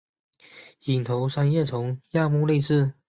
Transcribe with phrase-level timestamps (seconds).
[0.85, 2.93] 隐头三叶虫亚目类似。